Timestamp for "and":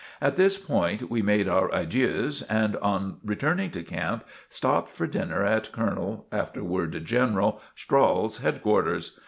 2.49-2.75